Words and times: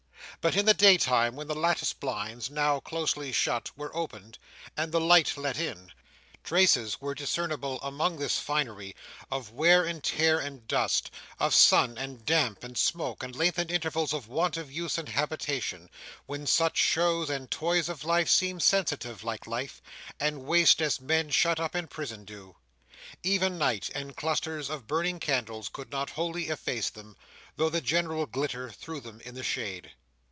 But 0.39 0.55
in 0.55 0.65
the 0.65 0.73
day 0.73 0.97
time, 0.97 1.35
when 1.35 1.45
the 1.45 1.53
lattice 1.53 1.93
blinds 1.93 2.49
(now 2.49 2.79
closely 2.79 3.31
shut) 3.31 3.69
were 3.77 3.95
opened, 3.95 4.39
and 4.75 4.91
the 4.91 4.99
light 4.99 5.37
let 5.37 5.59
in, 5.59 5.91
traces 6.43 6.99
were 6.99 7.13
discernible 7.13 7.79
among 7.83 8.17
this 8.17 8.39
finery, 8.39 8.95
of 9.29 9.51
wear 9.51 9.85
and 9.85 10.03
tear 10.03 10.39
and 10.39 10.67
dust, 10.67 11.11
of 11.39 11.53
sun 11.53 11.95
and 11.95 12.25
damp 12.25 12.63
and 12.63 12.75
smoke, 12.75 13.21
and 13.21 13.35
lengthened 13.35 13.69
intervals 13.69 14.13
of 14.13 14.27
want 14.29 14.57
of 14.57 14.71
use 14.71 14.97
and 14.97 15.09
habitation, 15.09 15.91
when 16.25 16.47
such 16.47 16.77
shows 16.79 17.29
and 17.29 17.51
toys 17.51 17.87
of 17.87 18.03
life 18.03 18.27
seem 18.27 18.59
sensitive 18.59 19.23
like 19.23 19.45
life, 19.45 19.79
and 20.19 20.45
waste 20.47 20.81
as 20.81 20.99
men 20.99 21.29
shut 21.29 21.59
up 21.59 21.75
in 21.75 21.85
prison 21.85 22.25
do. 22.25 22.55
Even 23.21 23.59
night, 23.59 23.91
and 23.93 24.15
clusters 24.15 24.71
of 24.71 24.87
burning 24.87 25.19
candles, 25.19 25.69
could 25.69 25.91
not 25.91 26.09
wholly 26.09 26.49
efface 26.49 26.89
them, 26.89 27.15
though 27.57 27.69
the 27.69 27.79
general 27.81 28.25
glitter 28.25 28.71
threw 28.71 28.99
them 28.99 29.21
in 29.21 29.35
the 29.35 29.43
shade. 29.43 29.91